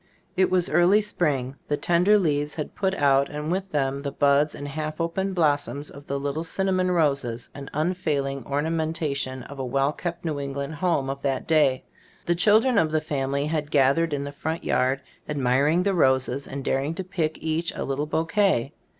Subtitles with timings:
[0.35, 1.57] It was early spring.
[1.67, 5.91] The tender leaves had put out and with them the buds and half open blossoms
[5.91, 10.55] of the little cinnamon roses, an unfailing orna mentation of a well kept New Eng
[10.55, 11.83] land home of that day.
[12.25, 16.65] The children of the family had gathered in the front yard, admiring the roses and
[16.65, 18.73] daring to pick each a little bouquet.